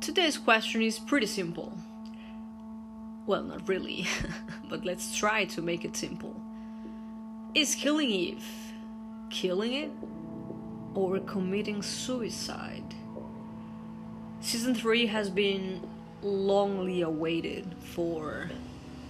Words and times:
Today's 0.00 0.38
question 0.38 0.80
is 0.80 0.98
pretty 0.98 1.26
simple. 1.26 1.76
Well, 3.26 3.42
not 3.42 3.68
really, 3.68 4.06
but 4.70 4.82
let's 4.82 5.14
try 5.14 5.44
to 5.44 5.60
make 5.60 5.84
it 5.84 5.94
simple. 5.94 6.34
Is 7.54 7.74
killing 7.74 8.08
Eve 8.08 8.44
killing 9.28 9.74
it 9.74 9.90
or 10.94 11.18
committing 11.20 11.82
suicide? 11.82 12.94
Season 14.40 14.74
3 14.74 15.04
has 15.06 15.28
been 15.28 15.86
longly 16.24 17.04
awaited 17.04 17.74
for 17.94 18.50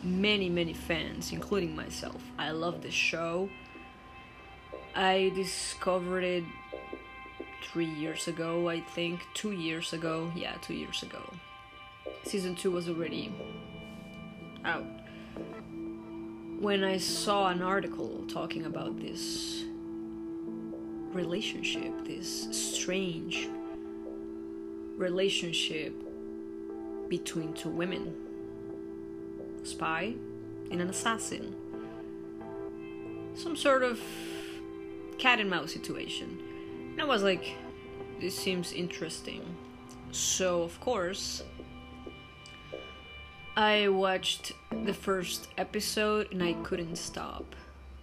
many, 0.02 0.48
many 0.48 0.72
fans, 0.72 1.30
including 1.30 1.77
myself. 1.77 2.20
I 2.36 2.50
love 2.50 2.82
this 2.82 2.95
show. 2.95 3.48
I 4.96 5.30
discovered 5.36 6.25
it 6.25 6.45
three 7.63 7.87
years 7.87 8.29
ago, 8.29 8.69
I 8.69 8.81
think. 8.81 9.21
Two 9.35 9.53
years 9.53 9.93
ago. 9.93 10.31
Yeah, 10.35 10.55
two 10.63 10.75
years 10.75 11.03
ago. 11.03 11.21
Season 12.25 12.55
2 12.55 12.71
was 12.71 12.89
already 12.89 13.33
out. 14.64 14.85
When 16.59 16.85
I 16.85 16.99
saw 16.99 17.49
an 17.49 17.63
article 17.63 18.25
talking 18.29 18.67
about 18.67 19.00
this 19.00 19.64
relationship, 21.13 22.05
this 22.05 22.49
strange 22.50 23.49
relationship 24.97 25.95
between 27.08 27.53
two 27.55 27.71
women 27.71 28.14
a 29.63 29.67
spy 29.67 30.14
and 30.71 30.81
an 30.81 30.89
assassin. 30.89 31.55
Some 33.34 33.56
sort 33.56 33.83
of 33.83 34.00
cat 35.19 35.41
and 35.41 35.50
mouse 35.50 35.72
situation. 35.72 36.39
I 37.00 37.05
was 37.05 37.22
like, 37.22 37.56
this 38.20 38.39
seems 38.39 38.72
interesting. 38.72 39.42
So, 40.12 40.62
of 40.62 40.78
course, 40.80 41.42
I 43.56 43.88
watched 43.88 44.52
the 44.84 44.92
first 44.92 45.48
episode 45.56 46.30
and 46.30 46.42
I 46.42 46.52
couldn't 46.62 46.97
stop. 46.97 47.56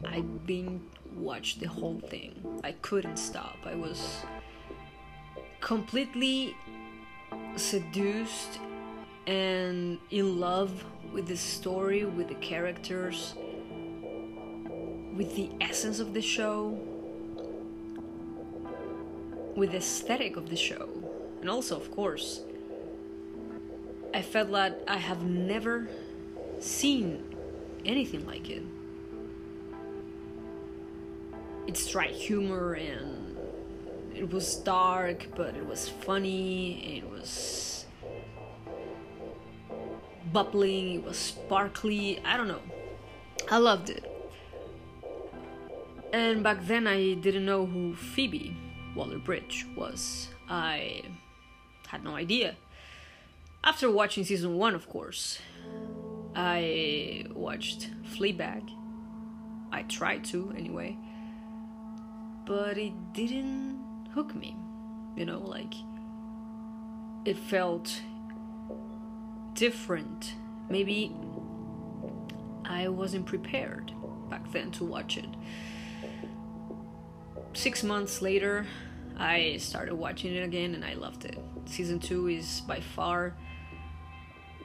I 0.04 0.22
binge 0.22 0.82
watched 1.16 1.60
the 1.60 1.68
whole 1.68 2.00
thing. 2.00 2.60
I 2.64 2.72
couldn't 2.82 3.18
stop. 3.18 3.58
I 3.66 3.76
was 3.76 4.24
completely 5.62 6.56
seduced 7.56 8.60
and 9.28 10.00
in 10.10 10.40
love 10.40 10.84
with 11.14 11.28
the 11.28 11.38
story, 11.38 12.04
with 12.04 12.30
the 12.30 12.36
characters, 12.36 13.36
with 15.16 15.36
the 15.36 15.52
essence 15.62 16.00
of 16.00 16.14
the 16.16 16.22
show, 16.22 16.80
with 19.58 19.72
the 19.72 19.78
aesthetic 19.78 20.38
of 20.38 20.50
the 20.50 20.56
show. 20.56 20.88
And 21.42 21.50
also, 21.50 21.76
of 21.76 21.90
course, 21.92 22.42
I 24.14 24.22
felt 24.22 24.50
like 24.50 24.74
I 24.88 24.98
have 24.98 25.24
never 25.24 25.90
seen 26.60 27.24
anything 27.84 28.26
like 28.28 28.52
it. 28.52 28.62
It's 31.66 31.88
dry 31.88 32.08
humor 32.08 32.74
and 32.74 33.36
it 34.16 34.32
was 34.32 34.58
dark, 34.58 35.28
but 35.36 35.56
it 35.56 35.66
was 35.66 35.90
funny. 35.90 36.98
It 36.98 37.10
was 37.10 37.86
bubbling. 40.32 40.96
It 41.00 41.04
was 41.04 41.18
sparkly. 41.18 42.20
I 42.24 42.38
don't 42.38 42.48
know. 42.48 42.62
I 43.50 43.58
loved 43.58 43.90
it. 43.90 44.06
And 46.14 46.44
back 46.44 46.60
then, 46.68 46.86
I 46.86 47.16
didn't 47.16 47.46
know 47.46 47.66
who 47.66 47.96
Phoebe 47.96 48.56
Waller 48.98 49.20
Bridge 49.20 49.68
was. 49.76 50.30
I 50.50 51.04
had 51.88 52.04
no 52.04 52.16
idea. 52.16 52.56
After 53.64 53.92
watching 53.92 54.24
season 54.24 54.58
one, 54.58 54.74
of 54.74 54.90
course, 54.90 55.38
I 56.36 57.26
watched 57.32 57.92
Fleabag. 58.16 58.68
I 59.72 59.84
tried 59.84 60.24
to, 60.26 60.52
anyway. 60.58 60.98
But 62.46 62.80
it 62.80 62.94
didn't 63.14 64.08
hook 64.16 64.34
me. 64.34 64.58
You 65.16 65.26
know, 65.26 65.40
like 65.40 65.74
it 67.24 67.38
felt 67.38 68.02
different. 69.54 70.34
Maybe 70.70 71.16
I 72.66 72.88
wasn't 72.88 73.28
prepared 73.28 73.92
back 74.30 74.52
then 74.52 74.72
to 74.72 74.84
watch 74.84 75.18
it. 75.18 75.30
Six 77.54 77.84
months 77.84 78.22
later, 78.22 78.66
I 79.18 79.58
started 79.58 79.96
watching 79.96 80.36
it 80.36 80.44
again 80.44 80.76
and 80.76 80.86
I 80.86 80.94
loved 80.94 81.26
it. 81.26 81.38
Season 81.66 82.00
2 82.00 82.28
is 82.28 82.62
by 82.62 82.80
far 82.80 83.34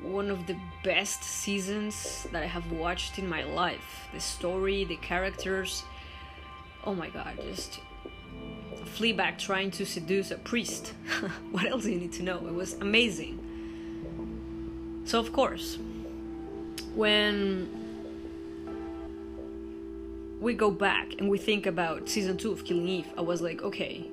one 0.02 0.30
of 0.30 0.46
the 0.46 0.56
best 0.84 1.22
seasons 1.22 2.26
that 2.32 2.42
I 2.42 2.46
have 2.46 2.70
watched 2.72 3.18
in 3.18 3.28
my 3.28 3.44
life. 3.44 4.08
The 4.12 4.20
story, 4.20 4.84
the 4.84 4.96
characters. 4.96 5.84
Oh 6.84 6.94
my 6.94 7.08
god, 7.08 7.38
just 7.42 7.80
Fleabag 8.84 9.38
trying 9.38 9.70
to 9.72 9.86
seduce 9.86 10.30
a 10.30 10.38
priest. 10.38 10.92
what 11.50 11.64
else 11.64 11.84
do 11.84 11.92
you 11.92 12.00
need 12.00 12.12
to 12.14 12.22
know? 12.22 12.36
It 12.46 12.54
was 12.54 12.74
amazing. 12.74 13.38
So, 15.04 15.18
of 15.18 15.32
course, 15.32 15.78
when 16.94 17.68
we 20.40 20.54
go 20.54 20.70
back 20.70 21.14
and 21.18 21.30
we 21.30 21.38
think 21.38 21.66
about 21.66 22.08
season 22.08 22.36
2 22.36 22.52
of 22.52 22.64
Killing 22.64 22.88
Eve, 22.88 23.06
I 23.16 23.20
was 23.20 23.40
like, 23.40 23.62
okay, 23.62 24.10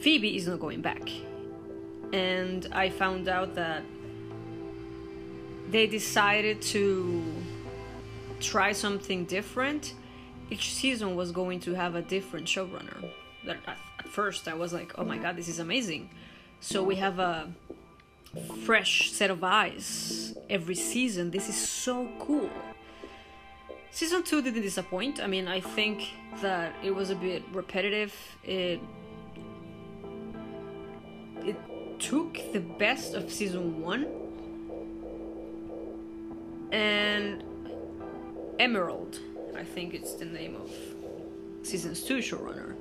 Phoebe 0.00 0.36
is 0.36 0.46
not 0.46 0.60
going 0.60 0.80
back. 0.80 1.08
And 2.12 2.68
I 2.72 2.88
found 2.88 3.28
out 3.28 3.54
that 3.54 3.82
they 5.70 5.86
decided 5.86 6.60
to 6.62 7.22
try 8.40 8.72
something 8.72 9.24
different. 9.24 9.94
Each 10.50 10.74
season 10.74 11.14
was 11.14 11.30
going 11.30 11.60
to 11.60 11.74
have 11.74 11.94
a 11.94 12.02
different 12.02 12.46
showrunner 12.46 13.10
at 13.48 14.08
first 14.08 14.48
I 14.48 14.54
was 14.54 14.72
like, 14.72 14.92
oh 14.98 15.04
my 15.04 15.18
god, 15.18 15.36
this 15.36 15.48
is 15.48 15.58
amazing. 15.58 16.10
So 16.60 16.82
we 16.82 16.96
have 16.96 17.18
a 17.18 17.50
fresh 18.64 19.10
set 19.10 19.30
of 19.30 19.42
eyes 19.42 20.34
every 20.48 20.74
season. 20.74 21.30
This 21.30 21.48
is 21.48 21.56
so 21.56 22.08
cool. 22.18 22.50
Season 23.90 24.22
2 24.22 24.42
didn't 24.42 24.62
disappoint. 24.62 25.20
I 25.20 25.26
mean, 25.26 25.48
I 25.48 25.60
think 25.60 26.10
that 26.42 26.74
it 26.82 26.94
was 26.94 27.10
a 27.10 27.16
bit 27.16 27.42
repetitive. 27.52 28.14
It 28.44 28.80
it 31.44 31.56
took 31.98 32.40
the 32.52 32.60
best 32.60 33.14
of 33.14 33.30
season 33.30 33.80
1 33.82 34.06
and 36.72 37.44
Emerald, 38.58 39.18
I 39.56 39.64
think 39.64 39.94
it's 39.94 40.14
the 40.14 40.24
name 40.24 40.56
of 40.56 40.70
season's 41.62 42.02
2 42.02 42.18
showrunner 42.18 42.74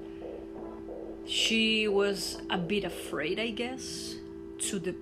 she 1.29 1.87
was 1.87 2.39
a 2.49 2.57
bit 2.57 2.83
afraid, 2.83 3.39
I 3.39 3.51
guess, 3.51 4.15
to 4.59 4.79
the 4.79 4.95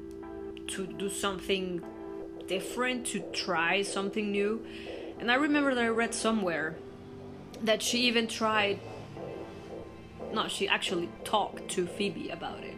to 0.68 0.86
do 0.86 1.10
something 1.10 1.82
different, 2.48 3.08
to 3.08 3.22
try 3.32 3.82
something 3.82 4.30
new. 4.30 4.66
And 5.20 5.32
I 5.32 5.36
remember 5.36 5.74
that 5.74 5.84
I 5.84 5.88
read 5.88 6.14
somewhere 6.14 6.76
that 7.64 7.82
she 7.82 8.00
even 8.02 8.28
tried 8.28 8.80
no, 10.34 10.50
she 10.50 10.68
actually 10.68 11.08
talked 11.24 11.70
to 11.70 11.88
Phoebe 11.88 12.30
about 12.30 12.62
it. 12.62 12.76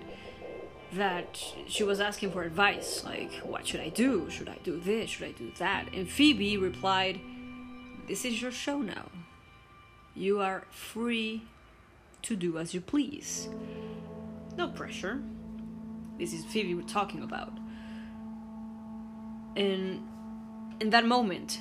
That 0.93 1.37
she 1.67 1.83
was 1.83 1.99
asking 1.99 2.31
for 2.31 2.41
advice, 2.41 3.03
like, 3.05 3.31
what 3.43 3.67
should 3.67 3.79
I 3.79 3.89
do? 3.89 4.29
Should 4.29 4.49
I 4.49 4.57
do 4.63 4.79
this? 4.79 5.11
Should 5.11 5.27
I 5.27 5.31
do 5.31 5.51
that? 5.59 5.93
And 5.93 6.09
Phoebe 6.09 6.57
replied, 6.57 7.19
This 8.07 8.25
is 8.25 8.41
your 8.41 8.51
show 8.51 8.79
now. 8.79 9.05
You 10.15 10.39
are 10.39 10.63
free 10.71 11.43
to 12.23 12.35
do 12.35 12.57
as 12.57 12.73
you 12.73 12.81
please. 12.81 13.49
No 14.57 14.67
pressure. 14.67 15.21
This 16.17 16.33
is 16.33 16.43
Phoebe 16.45 16.73
we're 16.75 16.81
talking 16.81 17.23
about. 17.23 17.53
And 19.55 20.05
in 20.79 20.89
that 20.89 21.05
moment, 21.05 21.59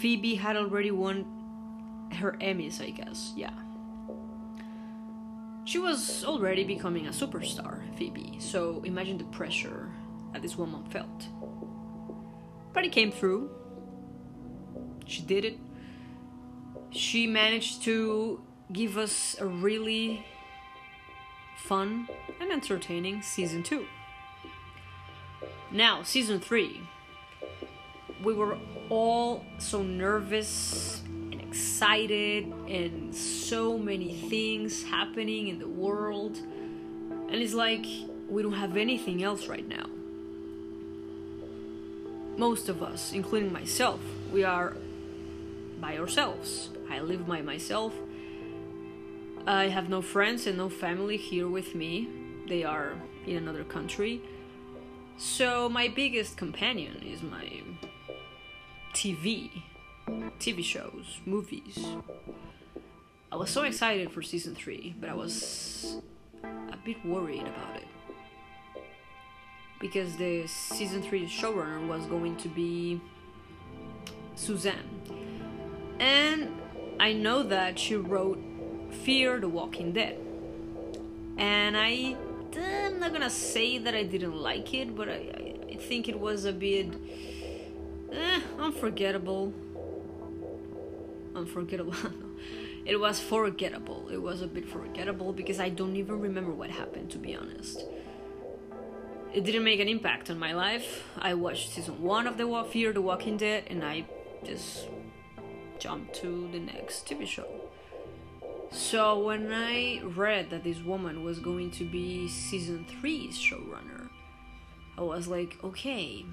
Phoebe 0.00 0.34
had 0.34 0.56
already 0.56 0.90
won 0.90 2.08
her 2.14 2.36
Emmys, 2.40 2.80
I 2.80 2.90
guess. 2.90 3.32
Yeah. 3.36 3.50
She 5.66 5.80
was 5.80 6.24
already 6.24 6.62
becoming 6.62 7.08
a 7.08 7.10
superstar, 7.10 7.82
Phoebe, 7.98 8.38
so 8.38 8.80
imagine 8.84 9.18
the 9.18 9.24
pressure 9.24 9.90
that 10.32 10.40
this 10.40 10.56
woman 10.56 10.88
felt. 10.90 11.26
But 12.72 12.84
it 12.84 12.92
came 12.92 13.10
through. 13.10 13.50
She 15.06 15.22
did 15.22 15.44
it. 15.44 15.58
She 16.90 17.26
managed 17.26 17.82
to 17.82 18.40
give 18.72 18.96
us 18.96 19.36
a 19.40 19.46
really 19.46 20.24
fun 21.64 22.06
and 22.40 22.52
entertaining 22.52 23.22
season 23.22 23.64
2. 23.64 23.84
Now, 25.72 26.04
season 26.04 26.38
3. 26.38 26.80
We 28.22 28.34
were 28.34 28.56
all 28.88 29.44
so 29.58 29.82
nervous 29.82 31.02
excited, 31.56 32.52
and 32.68 33.14
so 33.14 33.78
many 33.78 34.14
things 34.14 34.82
happening 34.84 35.48
in 35.48 35.58
the 35.58 35.68
world. 35.68 36.38
And 37.28 37.34
it's 37.34 37.54
like 37.54 37.86
we 38.28 38.42
don't 38.42 38.52
have 38.52 38.76
anything 38.76 39.22
else 39.22 39.48
right 39.48 39.66
now. 39.66 39.86
most 42.36 42.68
of 42.68 42.82
us, 42.82 43.12
including 43.12 43.52
myself, 43.52 44.00
we 44.32 44.44
are 44.44 44.76
by 45.80 45.98
ourselves. 45.98 46.70
I 46.90 47.00
live 47.00 47.26
by 47.26 47.42
myself. 47.42 47.92
I 49.46 49.68
have 49.68 49.88
no 49.88 50.02
friends 50.02 50.46
and 50.46 50.58
no 50.58 50.68
family 50.68 51.16
here 51.16 51.48
with 51.48 51.74
me. 51.74 52.08
They 52.48 52.64
are 52.64 52.94
in 53.26 53.36
another 53.36 53.64
country. 53.64 54.22
So 55.16 55.68
my 55.68 55.88
biggest 55.88 56.36
companion 56.36 57.02
is 57.02 57.22
my 57.22 57.62
TV, 58.92 59.62
TV 60.38 60.62
shows, 60.62 61.20
movies. 61.24 61.84
I 63.32 63.36
was 63.36 63.50
so 63.50 63.62
excited 63.62 64.10
for 64.12 64.22
season 64.22 64.54
3, 64.54 64.96
but 65.00 65.10
I 65.10 65.14
was 65.14 66.00
a 66.44 66.76
bit 66.84 67.04
worried 67.04 67.42
about 67.42 67.76
it. 67.76 68.82
Because 69.80 70.16
the 70.16 70.46
season 70.46 71.02
3 71.02 71.26
showrunner 71.26 71.86
was 71.86 72.06
going 72.06 72.36
to 72.36 72.48
be 72.48 73.00
Suzanne. 74.36 75.00
And 75.98 76.50
I 77.00 77.12
know 77.12 77.42
that 77.42 77.78
she 77.78 77.96
wrote 77.96 78.38
Fear 79.04 79.40
the 79.40 79.48
Walking 79.48 79.92
Dead. 79.92 80.18
And 81.38 81.76
I 81.76 82.16
I'm 82.58 83.00
not 83.00 83.12
gonna 83.12 83.28
say 83.28 83.78
that 83.78 83.94
I 83.94 84.04
didn't 84.04 84.34
like 84.34 84.72
it, 84.72 84.96
but 84.96 85.08
I, 85.08 85.54
I 85.70 85.76
think 85.76 86.08
it 86.08 86.18
was 86.18 86.44
a 86.44 86.52
bit 86.52 86.94
eh, 88.12 88.40
unforgettable. 88.58 89.52
Unforgettable. 91.36 91.94
it 92.86 92.98
was 92.98 93.20
forgettable. 93.20 94.08
It 94.08 94.16
was 94.16 94.40
a 94.40 94.46
bit 94.46 94.66
forgettable 94.66 95.32
because 95.34 95.60
I 95.60 95.68
don't 95.68 95.96
even 95.96 96.18
remember 96.18 96.50
what 96.52 96.70
happened, 96.70 97.10
to 97.10 97.18
be 97.18 97.36
honest. 97.36 97.84
It 99.34 99.44
didn't 99.44 99.64
make 99.64 99.80
an 99.80 99.88
impact 99.88 100.30
on 100.30 100.38
my 100.38 100.54
life. 100.54 101.04
I 101.18 101.34
watched 101.34 101.74
season 101.74 102.00
one 102.00 102.26
of 102.26 102.38
the 102.38 102.64
Fear 102.70 102.94
the 102.94 103.02
Walking 103.02 103.36
Dead, 103.36 103.64
and 103.68 103.84
I 103.84 104.06
just 104.44 104.88
jumped 105.78 106.14
to 106.16 106.48
the 106.52 106.58
next 106.58 107.06
TV 107.06 107.26
show. 107.26 107.46
So 108.70 109.22
when 109.22 109.52
I 109.52 110.00
read 110.02 110.48
that 110.50 110.64
this 110.64 110.80
woman 110.80 111.22
was 111.22 111.38
going 111.38 111.70
to 111.72 111.84
be 111.84 112.28
season 112.28 112.86
three's 112.88 113.38
showrunner, 113.38 114.08
I 114.96 115.02
was 115.02 115.28
like, 115.28 115.58
okay, 115.62 116.24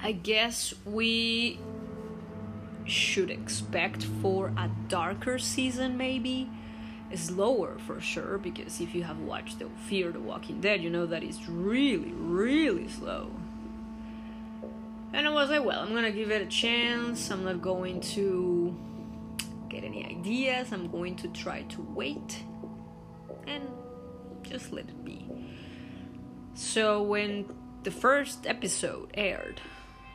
I 0.00 0.12
guess 0.12 0.72
we 0.84 1.58
should 2.84 3.30
expect 3.30 4.04
for 4.22 4.48
a 4.56 4.70
darker 4.88 5.38
season, 5.38 5.96
maybe. 5.96 6.48
Slower 7.14 7.78
for 7.86 8.00
sure, 8.00 8.38
because 8.38 8.80
if 8.80 8.94
you 8.94 9.02
have 9.02 9.18
watched 9.18 9.58
the 9.58 9.68
Fear 9.86 10.12
the 10.12 10.20
Walking 10.20 10.60
Dead, 10.60 10.80
you 10.80 10.90
know 10.90 11.06
that 11.06 11.24
it's 11.24 11.48
really, 11.48 12.12
really 12.12 12.88
slow. 12.88 13.32
And 15.12 15.26
I 15.26 15.30
was 15.30 15.50
like, 15.50 15.64
well, 15.64 15.80
I'm 15.80 15.92
gonna 15.92 16.12
give 16.12 16.30
it 16.30 16.40
a 16.40 16.46
chance. 16.46 17.30
I'm 17.30 17.44
not 17.44 17.60
going 17.60 18.00
to 18.00 18.76
get 19.68 19.82
any 19.82 20.04
ideas. 20.06 20.72
I'm 20.72 20.88
going 20.88 21.16
to 21.16 21.28
try 21.28 21.62
to 21.62 21.82
wait 21.94 22.44
and 23.46 23.66
just 24.42 24.72
let 24.72 24.84
it 24.84 25.04
be. 25.04 25.26
So, 26.54 27.02
when 27.02 27.46
the 27.82 27.90
first 27.90 28.46
episode 28.46 29.10
aired, 29.14 29.60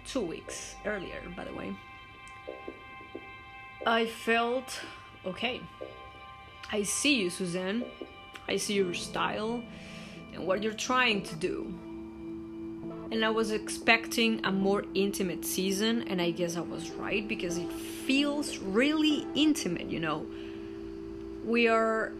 two 0.05 0.21
weeks 0.21 0.75
earlier, 0.85 1.21
by 1.35 1.45
the 1.45 1.53
way, 1.53 1.75
I 3.85 4.05
felt 4.07 4.79
okay. 5.25 5.61
I 6.71 6.83
see 6.83 7.21
you, 7.21 7.29
Suzanne. 7.29 7.85
I 8.47 8.57
see 8.57 8.73
your 8.73 8.93
style 8.93 9.63
and 10.33 10.45
what 10.45 10.63
you're 10.63 10.73
trying 10.73 11.21
to 11.23 11.35
do 11.35 11.73
and 13.11 13.23
I 13.23 13.29
was 13.29 13.51
expecting 13.51 14.43
a 14.45 14.51
more 14.51 14.83
intimate 14.93 15.45
season, 15.45 16.07
and 16.07 16.21
I 16.21 16.31
guess 16.31 16.57
I 16.57 16.61
was 16.61 16.89
right 16.91 17.27
because 17.27 17.57
it 17.57 17.71
feels 17.71 18.57
really 18.57 19.25
intimate, 19.35 19.89
you 19.89 19.99
know. 19.99 20.25
We 21.45 21.67
are 21.67 22.11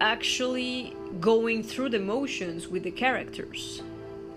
actually 0.00 0.94
going 1.20 1.62
through 1.62 1.90
the 1.90 1.98
motions 1.98 2.68
with 2.68 2.84
the 2.84 2.90
characters, 2.90 3.82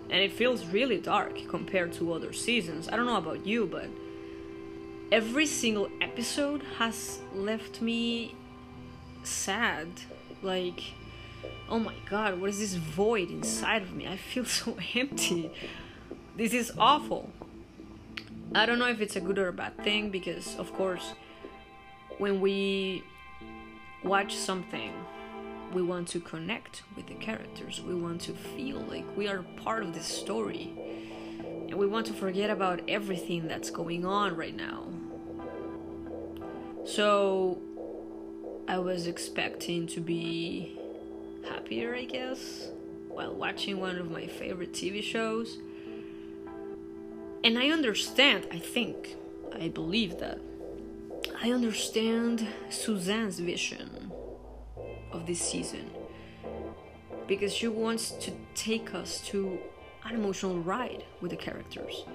and 0.10 0.22
it 0.22 0.32
feels 0.32 0.66
really 0.66 0.98
dark 0.98 1.48
compared 1.48 1.94
to 1.94 2.14
other 2.14 2.34
seasons. 2.34 2.90
I 2.90 2.96
don't 2.96 3.06
know 3.06 3.18
about 3.18 3.46
you, 3.46 3.68
but 3.68 3.86
every 5.12 5.46
single 5.46 5.90
episode 6.00 6.64
has 6.78 7.20
left 7.36 7.82
me 7.82 8.34
sad. 9.24 9.88
Like, 10.42 10.82
oh 11.70 11.80
my 11.80 11.94
god, 12.10 12.40
what 12.40 12.50
is 12.50 12.60
this 12.60 12.76
void 12.76 13.30
inside 13.30 13.82
of 13.82 13.94
me? 13.94 14.08
I 14.08 14.18
feel 14.18 14.46
so 14.60 14.78
empty. 14.96 15.52
This 16.38 16.54
is 16.54 16.72
awful. 16.78 17.30
I 18.56 18.66
don't 18.66 18.80
know 18.80 18.88
if 18.88 19.02
it's 19.02 19.16
a 19.16 19.22
good 19.22 19.38
or 19.38 19.50
a 19.50 19.54
bad 19.54 19.78
thing 19.84 20.10
because, 20.10 20.56
of 20.58 20.74
course, 20.74 21.14
when 22.18 22.42
we 22.42 23.04
watch 24.04 24.36
something, 24.36 24.92
we 25.74 25.82
want 25.82 26.08
to 26.10 26.20
connect 26.20 26.84
with 26.96 27.08
the 27.08 27.14
characters. 27.16 27.82
We 27.82 27.96
want 27.96 28.22
to 28.22 28.34
feel 28.34 28.80
like 28.82 29.06
we 29.16 29.28
are 29.30 29.44
part 29.64 29.84
of 29.84 29.94
this 29.94 30.06
story. 30.06 30.74
And 31.70 31.76
we 31.76 31.88
want 31.88 32.08
to 32.08 32.14
forget 32.14 32.50
about 32.50 32.82
everything 32.90 33.48
that's 33.48 33.70
going 33.70 34.06
on 34.06 34.36
right 34.36 34.56
now. 34.56 34.88
So, 36.86 37.62
I 38.68 38.80
was 38.80 39.08
expecting 39.08 39.88
to 39.88 40.02
be 40.02 40.80
happier, 41.48 41.96
I 41.96 42.06
guess, 42.06 42.70
while 43.08 43.34
watching 43.34 43.80
one 43.80 43.98
of 43.98 44.10
my 44.12 44.28
favorite 44.28 44.74
TV 44.74 45.04
shows 45.04 45.58
and 47.44 47.58
I 47.58 47.70
understand, 47.70 48.48
I 48.52 48.60
think, 48.60 49.16
I 49.52 49.70
believe 49.70 50.20
that. 50.20 50.40
I 51.42 51.52
understand 51.52 52.48
Suzanne's 52.70 53.40
vision 53.40 54.12
of 55.12 55.26
this 55.26 55.42
season 55.42 55.90
because 57.28 57.52
she 57.52 57.68
wants 57.68 58.12
to 58.12 58.32
take 58.54 58.94
us 58.94 59.22
to 59.30 59.58
an 60.06 60.16
emotional 60.16 60.60
ride 60.60 61.04
with 61.20 61.32
the 61.32 61.38
characters. 61.38 62.06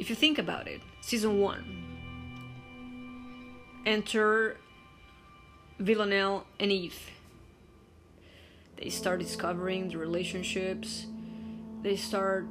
If 0.00 0.10
you 0.10 0.16
think 0.16 0.38
about 0.38 0.66
it, 0.66 0.80
season 1.00 1.38
one 1.40 1.83
enter 3.86 4.56
Villanelle 5.78 6.46
and 6.58 6.70
Eve. 6.72 7.10
They 8.76 8.90
start 8.90 9.20
discovering 9.20 9.88
the 9.88 9.98
relationships, 9.98 11.06
they 11.82 11.96
start 11.96 12.46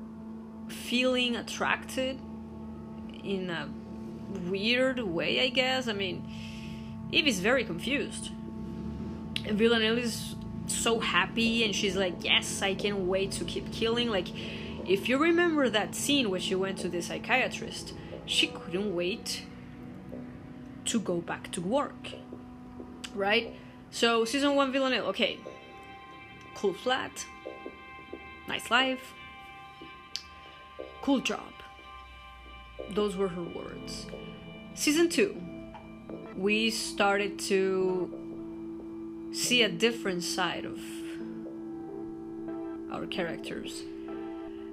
feeling 0.67 1.36
attracted 1.36 2.19
in 3.24 3.50
a 3.50 3.69
weird 4.50 5.00
way, 5.00 5.41
I 5.41 5.50
guess. 5.50 5.88
I 5.88 5.93
mean, 5.93 6.29
Eve 7.12 7.27
is 7.27 7.39
very 7.39 7.63
confused. 7.63 8.31
And 9.46 9.58
Villanelle 9.58 9.98
is 9.98 10.36
so 10.67 11.00
happy 11.00 11.63
and 11.65 11.75
she's 11.75 11.96
like, 11.96 12.24
Yes, 12.24 12.62
I 12.62 12.74
can't 12.75 13.00
wait 13.00 13.31
to 13.34 13.43
keep 13.43 13.72
killing. 13.72 14.10
Like, 14.10 14.27
if 14.88 15.08
you 15.10 15.17
remember 15.17 15.69
that 15.69 15.96
scene 15.96 16.29
where 16.29 16.39
she 16.39 16.55
went 16.55 16.77
to 16.79 16.89
the 16.89 17.01
psychiatrist, 17.01 17.93
she 18.25 18.48
couldn't 18.48 18.96
wait 18.96 19.43
to 20.86 21.00
go 21.00 21.18
back 21.18 21.52
to 21.52 21.62
work. 21.62 22.10
Right? 23.16 23.56
So, 23.92 24.25
season 24.25 24.56
one 24.56 24.72
Villanelle, 24.72 25.06
okay. 25.08 25.40
Cool 26.56 26.74
flat. 26.74 27.25
Nice 28.48 28.70
life 28.70 29.13
Cool 31.04 31.20
job. 31.20 31.52
Those 32.92 33.18
were 33.18 33.28
her 33.28 33.44
words. 33.44 34.08
Season 34.74 35.10
2, 35.10 35.36
we 36.38 36.70
started 36.70 37.38
to 37.40 39.30
see 39.34 39.63
a 39.63 39.70
different 39.70 40.24
side 40.24 40.63
of 40.63 40.80
our 42.90 43.06
characters. 43.06 43.84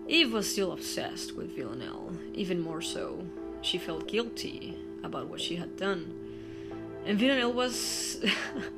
Eve 0.07 0.33
was 0.33 0.49
still 0.49 0.71
obsessed 0.71 1.35
with 1.35 1.57
Villanelle, 1.57 2.13
even 2.35 2.61
more 2.61 2.81
so. 2.81 3.27
She 3.61 3.77
felt 3.77 4.07
guilty 4.07 4.79
about 5.05 5.29
what 5.29 5.41
she 5.41 5.57
had 5.57 5.77
done. 5.77 6.15
And 7.07 7.19
Villanelle 7.19 7.53
was, 7.53 8.25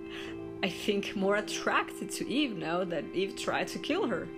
I 0.62 0.68
think, 0.68 1.16
more 1.16 1.36
attracted 1.36 2.10
to 2.12 2.28
Eve 2.28 2.56
now 2.56 2.84
that 2.84 3.04
Eve 3.14 3.36
tried 3.36 3.68
to 3.68 3.78
kill 3.78 4.06
her 4.06 4.28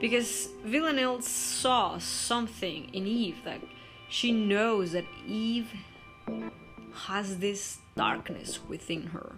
because 0.00 0.48
Villanelle 0.64 1.20
saw 1.22 1.98
something 1.98 2.90
in 2.92 3.06
Eve 3.06 3.38
that 3.44 3.60
she 4.08 4.32
knows 4.32 4.92
that 4.92 5.04
Eve 5.26 5.72
has 6.92 7.38
this 7.38 7.78
darkness 7.94 8.60
within 8.68 9.06
her. 9.08 9.36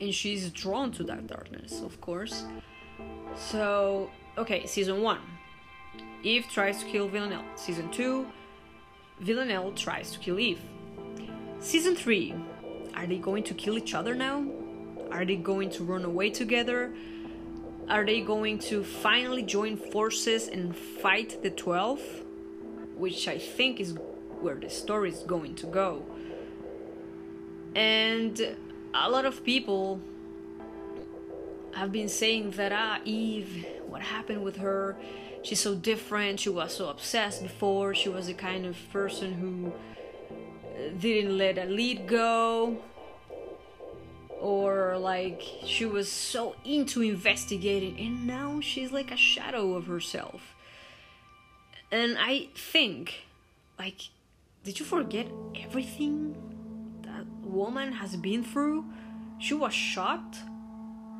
And 0.00 0.14
she's 0.14 0.50
drawn 0.50 0.92
to 0.92 1.04
that 1.04 1.26
darkness, 1.26 1.80
of 1.80 2.00
course. 2.00 2.44
So, 3.36 4.10
okay, 4.36 4.66
season 4.66 5.02
1. 5.02 5.18
Eve 6.22 6.46
tries 6.50 6.80
to 6.80 6.86
kill 6.86 7.08
Villanelle. 7.08 7.44
Season 7.54 7.90
2, 7.90 8.26
Villanelle 9.20 9.72
tries 9.72 10.10
to 10.12 10.18
kill 10.18 10.38
Eve. 10.38 10.60
Season 11.60 11.94
3, 11.94 12.34
are 12.94 13.06
they 13.06 13.18
going 13.18 13.42
to 13.44 13.54
kill 13.54 13.78
each 13.78 13.94
other 13.94 14.14
now? 14.14 14.44
Are 15.10 15.24
they 15.24 15.36
going 15.36 15.70
to 15.70 15.84
run 15.84 16.04
away 16.04 16.30
together? 16.30 16.92
are 17.88 18.04
they 18.04 18.20
going 18.20 18.58
to 18.58 18.82
finally 18.82 19.42
join 19.42 19.76
forces 19.76 20.48
and 20.48 20.74
fight 20.74 21.42
the 21.42 21.50
12? 21.50 22.00
Which 22.96 23.28
I 23.28 23.38
think 23.38 23.80
is 23.80 23.94
where 24.40 24.54
the 24.54 24.70
story 24.70 25.10
is 25.10 25.20
going 25.20 25.54
to 25.56 25.66
go. 25.66 26.04
And 27.74 28.56
a 28.94 29.10
lot 29.10 29.26
of 29.26 29.44
people 29.44 30.00
have 31.74 31.92
been 31.92 32.08
saying 32.08 32.52
that, 32.52 32.72
ah, 32.72 33.00
Eve, 33.04 33.66
what 33.86 34.02
happened 34.02 34.42
with 34.42 34.56
her? 34.56 34.96
She's 35.42 35.60
so 35.60 35.74
different. 35.74 36.40
She 36.40 36.48
was 36.48 36.74
so 36.74 36.88
obsessed 36.88 37.42
before. 37.42 37.94
She 37.94 38.08
was 38.08 38.26
the 38.26 38.34
kind 38.34 38.64
of 38.64 38.76
person 38.92 39.34
who 39.34 39.72
didn't 40.98 41.36
let 41.36 41.58
a 41.58 41.64
lead 41.64 42.06
go 42.06 42.78
or 44.40 44.98
like 44.98 45.42
she 45.64 45.86
was 45.86 46.10
so 46.10 46.54
into 46.64 47.00
investigating 47.00 47.98
and 47.98 48.26
now 48.26 48.60
she's 48.60 48.92
like 48.92 49.10
a 49.10 49.16
shadow 49.16 49.74
of 49.74 49.86
herself 49.86 50.54
and 51.90 52.16
i 52.18 52.48
think 52.54 53.26
like 53.78 54.10
did 54.62 54.78
you 54.78 54.84
forget 54.84 55.26
everything 55.64 56.36
that 57.02 57.24
woman 57.42 57.92
has 57.92 58.16
been 58.16 58.44
through 58.44 58.84
she 59.38 59.54
was 59.54 59.72
shot 59.72 60.36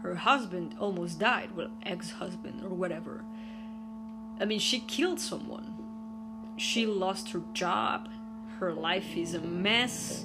her 0.04 0.14
husband 0.14 0.76
almost 0.78 1.18
died 1.18 1.50
well 1.56 1.70
ex-husband 1.84 2.62
or 2.62 2.68
whatever 2.68 3.24
i 4.40 4.44
mean 4.44 4.60
she 4.60 4.78
killed 4.80 5.18
someone 5.18 5.74
she 6.56 6.86
lost 6.86 7.30
her 7.32 7.42
job 7.52 8.08
her 8.60 8.72
life 8.72 9.16
is 9.16 9.34
a 9.34 9.40
mess 9.40 10.24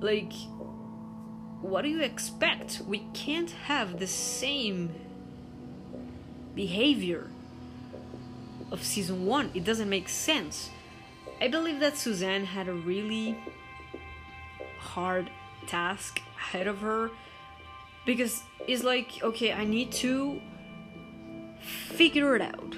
like 0.00 0.32
what 1.64 1.80
do 1.80 1.88
you 1.88 2.02
expect? 2.02 2.82
We 2.86 3.06
can't 3.14 3.50
have 3.50 3.98
the 3.98 4.06
same 4.06 4.94
behavior 6.54 7.30
of 8.70 8.84
season 8.84 9.24
one. 9.24 9.50
It 9.54 9.64
doesn't 9.64 9.88
make 9.88 10.10
sense. 10.10 10.68
I 11.40 11.48
believe 11.48 11.80
that 11.80 11.96
Suzanne 11.96 12.44
had 12.44 12.68
a 12.68 12.74
really 12.74 13.38
hard 14.78 15.30
task 15.66 16.20
ahead 16.36 16.66
of 16.66 16.80
her 16.80 17.10
because 18.04 18.42
it's 18.66 18.82
like, 18.82 19.22
okay, 19.22 19.52
I 19.52 19.64
need 19.64 19.92
to 19.92 20.40
figure 21.60 22.36
it 22.36 22.42
out. 22.42 22.76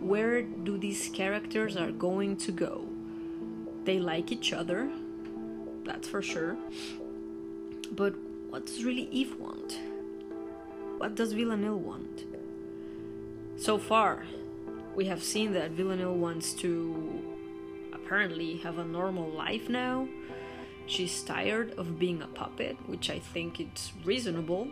Where 0.00 0.42
do 0.42 0.76
these 0.76 1.08
characters 1.08 1.76
are 1.76 1.90
going 1.90 2.36
to 2.38 2.52
go? 2.52 2.86
They 3.84 3.98
like 3.98 4.32
each 4.32 4.52
other, 4.52 4.90
that's 5.84 6.08
for 6.08 6.22
sure. 6.22 6.56
But 7.92 8.14
what 8.50 8.66
does 8.66 8.84
really 8.84 9.08
Eve 9.10 9.36
want? 9.38 9.78
What 10.98 11.14
does 11.14 11.32
Villanelle 11.32 11.78
want? 11.78 12.24
So 13.56 13.78
far, 13.78 14.24
we 14.94 15.06
have 15.06 15.22
seen 15.22 15.52
that 15.54 15.72
Villanelle 15.72 16.14
wants 16.14 16.52
to 16.54 17.22
apparently 17.92 18.56
have 18.58 18.78
a 18.78 18.84
normal 18.84 19.30
life 19.30 19.68
now. 19.68 20.08
She's 20.86 21.22
tired 21.22 21.74
of 21.78 21.98
being 21.98 22.22
a 22.22 22.26
puppet, 22.26 22.76
which 22.86 23.10
I 23.10 23.18
think 23.18 23.60
it's 23.60 23.92
reasonable. 24.04 24.68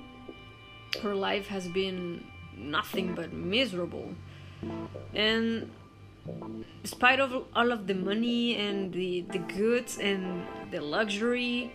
Her 1.03 1.15
life 1.15 1.47
has 1.47 1.69
been 1.69 2.25
nothing 2.57 3.15
but 3.15 3.33
miserable. 3.33 4.15
And 5.15 5.71
despite 6.83 7.19
of 7.19 7.45
all 7.55 7.73
of 7.73 7.87
the 7.87 7.95
money 7.95 8.57
and 8.57 8.93
the, 8.93 9.23
the 9.31 9.39
goods 9.39 9.99
and 9.99 10.47
the 10.71 10.81
luxury 10.81 11.73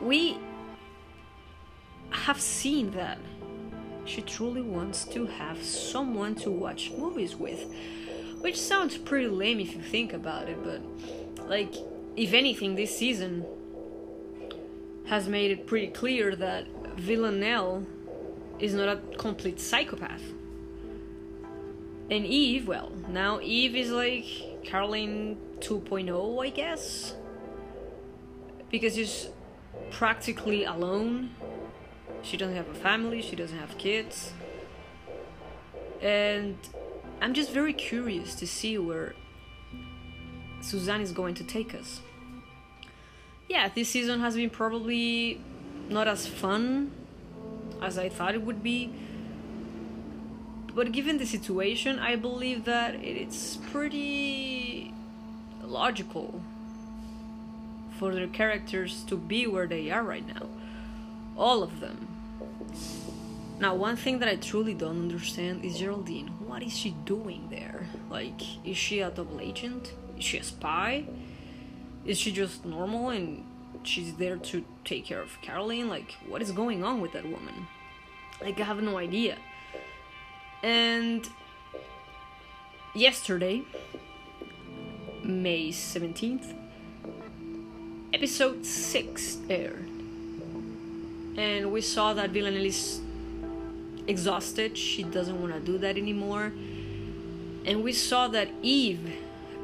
we 0.00 0.38
have 2.10 2.40
seen 2.40 2.90
that 2.92 3.18
she 4.04 4.22
truly 4.22 4.62
wants 4.62 5.04
to 5.04 5.26
have 5.26 5.62
someone 5.62 6.34
to 6.36 6.50
watch 6.50 6.90
movies 6.92 7.36
with. 7.36 7.66
Which 8.40 8.58
sounds 8.58 8.96
pretty 8.96 9.28
lame 9.28 9.60
if 9.60 9.74
you 9.74 9.82
think 9.82 10.12
about 10.12 10.48
it, 10.48 10.62
but 10.64 10.80
like, 11.48 11.74
if 12.16 12.32
anything, 12.32 12.74
this 12.74 12.96
season 12.96 13.44
has 15.06 15.28
made 15.28 15.50
it 15.50 15.66
pretty 15.66 15.88
clear 15.88 16.36
that 16.36 16.66
Villanelle 16.96 17.86
is 18.58 18.74
not 18.74 18.88
a 18.88 19.00
complete 19.16 19.60
psychopath. 19.60 20.22
And 22.10 22.24
Eve, 22.24 22.66
well, 22.66 22.90
now 23.08 23.40
Eve 23.40 23.76
is 23.76 23.90
like 23.90 24.24
Caroline 24.64 25.36
2.0, 25.60 26.44
I 26.44 26.50
guess. 26.50 27.14
Because 28.70 28.94
she's 28.94 29.28
practically 29.90 30.64
alone. 30.64 31.30
She 32.22 32.36
doesn't 32.36 32.56
have 32.56 32.68
a 32.68 32.74
family, 32.74 33.22
she 33.22 33.36
doesn't 33.36 33.58
have 33.58 33.78
kids. 33.78 34.32
And 36.02 36.56
I'm 37.20 37.34
just 37.34 37.50
very 37.50 37.72
curious 37.72 38.34
to 38.36 38.46
see 38.46 38.78
where 38.78 39.14
Suzanne 40.60 41.00
is 41.00 41.12
going 41.12 41.34
to 41.34 41.44
take 41.44 41.74
us. 41.74 42.00
Yeah, 43.48 43.68
this 43.68 43.88
season 43.88 44.20
has 44.20 44.36
been 44.36 44.50
probably 44.50 45.40
not 45.88 46.06
as 46.06 46.26
fun 46.26 46.92
as 47.80 47.98
I 47.98 48.08
thought 48.08 48.34
it 48.34 48.42
would 48.42 48.62
be. 48.62 48.92
But 50.74 50.92
given 50.92 51.18
the 51.18 51.26
situation, 51.26 51.98
I 51.98 52.16
believe 52.16 52.64
that 52.64 52.94
it's 52.96 53.56
pretty 53.56 54.92
logical 55.62 56.40
for 57.98 58.14
their 58.14 58.28
characters 58.28 59.02
to 59.08 59.16
be 59.16 59.46
where 59.46 59.66
they 59.66 59.90
are 59.90 60.02
right 60.02 60.26
now. 60.26 60.46
All 61.36 61.62
of 61.62 61.80
them. 61.80 62.06
Now, 63.58 63.74
one 63.74 63.96
thing 63.96 64.20
that 64.20 64.28
I 64.28 64.36
truly 64.36 64.74
don't 64.74 65.00
understand 65.00 65.64
is 65.64 65.78
Geraldine. 65.78 66.28
What 66.46 66.62
is 66.62 66.76
she 66.76 66.90
doing 67.04 67.48
there? 67.50 67.88
Like, 68.08 68.40
is 68.64 68.76
she 68.76 69.00
a 69.00 69.10
double 69.10 69.40
agent? 69.40 69.94
Is 70.18 70.24
she 70.24 70.38
a 70.38 70.42
spy? 70.42 71.04
Is 72.04 72.18
she 72.18 72.32
just 72.32 72.64
normal 72.64 73.10
and 73.10 73.44
she's 73.82 74.14
there 74.14 74.36
to 74.36 74.64
take 74.84 75.04
care 75.04 75.22
of 75.22 75.40
Caroline? 75.42 75.88
Like, 75.88 76.16
what 76.26 76.42
is 76.42 76.50
going 76.52 76.82
on 76.82 77.00
with 77.00 77.12
that 77.12 77.24
woman? 77.24 77.68
Like, 78.40 78.58
I 78.60 78.64
have 78.64 78.82
no 78.82 78.98
idea. 78.98 79.36
And 80.62 81.28
yesterday, 82.94 83.62
May 85.22 85.68
17th, 85.68 86.54
episode 88.12 88.64
6 88.66 89.38
aired. 89.48 89.88
And 91.36 91.70
we 91.70 91.80
saw 91.80 92.14
that 92.14 92.30
Villanelle 92.30 92.64
is 92.64 93.00
exhausted. 94.08 94.76
She 94.76 95.04
doesn't 95.04 95.40
want 95.40 95.54
to 95.54 95.60
do 95.60 95.78
that 95.78 95.96
anymore. 95.96 96.52
And 97.64 97.84
we 97.84 97.92
saw 97.92 98.26
that 98.28 98.48
Eve 98.62 99.12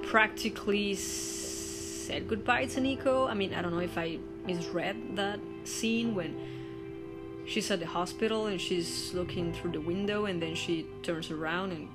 practically 0.06 0.94
said 0.94 2.28
goodbye 2.28 2.66
to 2.66 2.80
Niko. 2.80 3.28
I 3.28 3.34
mean, 3.34 3.54
I 3.54 3.62
don't 3.62 3.72
know 3.72 3.80
if 3.80 3.96
I 3.96 4.18
misread 4.46 5.16
that 5.16 5.40
scene 5.64 6.14
when 6.14 7.44
she's 7.46 7.70
at 7.70 7.80
the 7.80 7.86
hospital 7.86 8.46
and 8.46 8.60
she's 8.60 9.12
looking 9.14 9.52
through 9.52 9.72
the 9.72 9.80
window 9.80 10.26
and 10.26 10.40
then 10.40 10.54
she 10.54 10.86
turns 11.02 11.30
around 11.30 11.72
and 11.72 11.88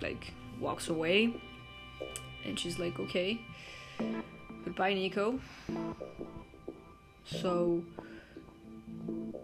like 0.00 0.32
walks 0.60 0.88
away. 0.88 1.34
And 2.44 2.58
she's 2.58 2.78
like, 2.78 2.98
okay. 2.98 3.40
Goodbye, 4.64 4.94
Niko. 4.94 5.38
So, 7.24 7.82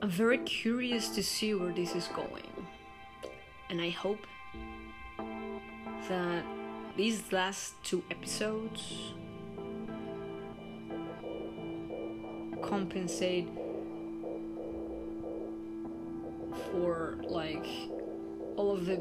I'm 0.00 0.11
very 0.11 0.38
curious 0.38 1.09
to 1.11 1.23
see 1.23 1.55
where 1.55 1.73
this 1.73 1.95
is 1.95 2.09
going. 2.09 2.50
And 3.69 3.81
I 3.81 3.91
hope 3.91 4.26
that 6.09 6.45
these 6.97 7.33
last 7.33 7.75
two 7.83 8.03
episodes 8.11 9.13
compensate 12.63 13.49
for 16.71 17.17
like 17.29 17.67
all 18.57 18.73
of 18.73 18.87
the 18.87 19.01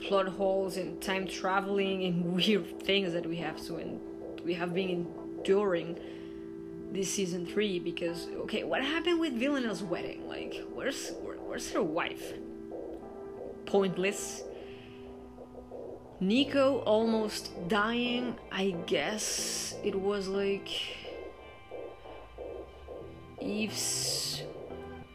plot 0.00 0.28
holes 0.28 0.76
and 0.76 1.00
time 1.00 1.26
traveling 1.26 2.04
and 2.04 2.34
weird 2.36 2.80
things 2.82 3.12
that 3.12 3.26
we 3.26 3.36
have 3.36 3.64
to 3.66 3.76
and 3.76 4.00
we 4.44 4.54
have 4.54 4.74
been 4.74 5.06
enduring 5.38 5.98
this 6.92 7.10
season 7.10 7.46
three 7.46 7.78
because 7.78 8.28
okay, 8.42 8.64
what 8.64 8.82
happened 8.82 9.18
with 9.18 9.32
Villanelle's 9.32 9.82
wedding? 9.82 10.28
Like, 10.28 10.62
where's 10.74 11.12
where, 11.22 11.36
where's 11.36 11.70
her 11.72 11.82
wife? 11.82 12.34
Pointless. 13.66 14.42
Niko 16.22 16.82
almost 16.86 17.50
dying. 17.68 18.36
I 18.52 18.76
guess 18.86 19.74
it 19.82 20.00
was 20.00 20.28
like 20.28 20.68
Eve's 23.40 24.42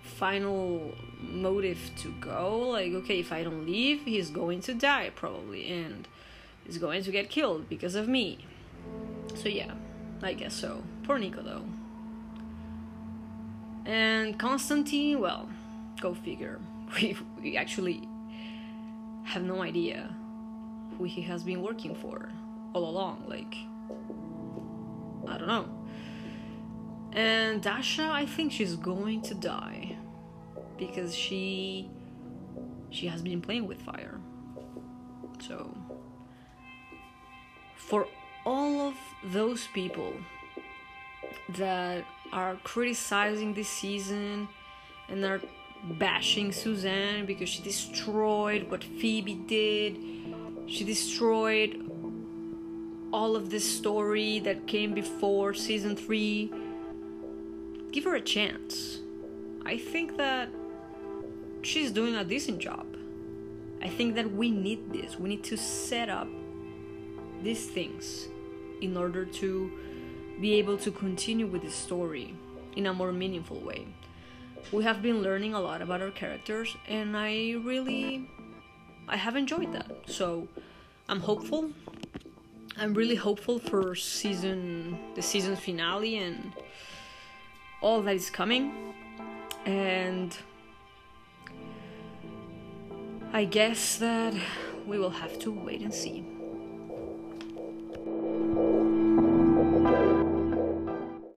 final 0.02 0.94
motive 1.22 1.80
to 2.00 2.12
go. 2.20 2.70
Like, 2.70 2.92
okay, 2.92 3.20
if 3.20 3.32
I 3.32 3.44
don't 3.44 3.66
leave, 3.66 4.02
he's 4.04 4.30
going 4.30 4.60
to 4.62 4.74
die 4.74 5.12
probably, 5.16 5.72
and 5.72 6.08
he's 6.66 6.78
going 6.78 7.04
to 7.04 7.12
get 7.12 7.30
killed 7.30 7.70
because 7.70 7.96
of 7.96 8.08
me. 8.08 8.46
So 9.36 9.48
yeah. 9.48 9.72
I 10.22 10.34
guess 10.34 10.54
so. 10.54 10.84
Poor 11.04 11.20
Niko, 11.20 11.44
though. 11.44 11.64
And 13.86 14.38
Constantine, 14.38 15.20
well, 15.20 15.48
go 16.02 16.14
figure. 16.14 16.60
We, 17.02 17.18
we 17.42 17.58
actually 17.58 18.08
have 19.26 19.44
no 19.44 19.62
idea 19.62 20.16
who 20.98 21.04
he 21.04 21.22
has 21.22 21.44
been 21.44 21.62
working 21.62 21.96
for 21.96 22.30
all 22.74 22.90
along. 22.90 23.26
Like, 23.28 23.56
I 25.28 25.38
don't 25.38 25.48
know. 25.48 25.70
And 27.14 27.62
Dasha, 27.62 28.10
I 28.12 28.26
think 28.26 28.52
she's 28.52 28.76
going 28.76 29.22
to 29.24 29.34
die 29.34 29.96
because 30.78 31.16
she 31.16 31.90
she 32.90 33.08
has 33.08 33.22
been 33.22 33.42
playing 33.42 33.68
with 33.68 33.82
fire. 33.82 34.20
So 35.40 35.76
for 37.76 38.08
all 38.46 38.88
of 38.88 38.96
those 39.24 39.68
people 39.74 40.14
that 41.58 42.04
are 42.32 42.56
criticizing 42.64 43.54
this 43.54 43.70
season 43.70 44.48
and 45.10 45.24
are 45.24 45.42
bashing 45.84 46.52
Suzanne 46.52 47.26
because 47.26 47.50
she 47.50 47.62
destroyed 47.62 48.70
what 48.70 48.84
Phoebe 48.84 49.36
did. 49.36 49.98
She 50.68 50.84
destroyed 50.84 51.90
all 53.14 53.36
of 53.36 53.50
this 53.50 53.64
story 53.64 54.40
that 54.40 54.68
came 54.68 54.94
before 54.94 55.54
season 55.54 55.96
3. 55.96 56.52
Give 57.92 58.04
her 58.04 58.16
a 58.16 58.22
chance. 58.22 59.00
I 59.66 59.78
think 59.78 60.18
that 60.18 60.50
she's 61.62 61.92
doing 61.92 62.16
a 62.16 62.24
decent 62.24 62.60
job. 62.60 62.86
I 63.82 63.88
think 63.88 64.16
that 64.16 64.32
we 64.32 64.52
need 64.52 64.92
this. 64.92 65.18
We 65.18 65.30
need 65.30 65.44
to 65.46 65.58
set 65.58 66.10
up 66.10 66.28
these 67.42 67.68
things 67.68 68.28
in 68.82 68.98
order 68.98 69.24
to 69.26 69.72
be 70.42 70.56
able 70.56 70.78
to 70.78 70.92
continue 70.92 71.48
with 71.48 71.64
the 71.64 71.72
story 71.72 72.36
in 72.76 72.88
a 72.88 72.94
more 72.94 73.14
meaningful 73.14 73.60
way. 73.62 73.88
We 74.72 74.84
have 74.84 75.02
been 75.02 75.22
learning 75.22 75.54
a 75.54 75.62
lot 75.62 75.82
about 75.82 76.02
our 76.02 76.12
characters 76.12 76.76
and 76.88 77.16
I 77.16 77.56
really 77.64 78.30
I 79.08 79.16
have 79.18 79.36
enjoyed 79.36 79.74
that. 79.74 79.92
So 80.08 80.48
I'm 81.08 81.20
hopeful. 81.20 81.72
I'm 82.78 82.94
really 82.94 83.16
hopeful 83.16 83.60
for 83.60 83.96
season 83.96 84.98
the 85.16 85.22
season 85.22 85.56
finale 85.56 86.18
and 86.18 86.54
all 87.82 88.02
that 88.02 88.16
is 88.16 88.30
coming. 88.30 88.94
And 89.66 90.38
I 93.34 93.46
guess 93.46 93.98
that 93.98 94.34
we 94.86 95.00
will 95.00 95.10
have 95.10 95.40
to 95.40 95.52
wait 95.52 95.82
and 95.82 95.94
see. 95.94 96.37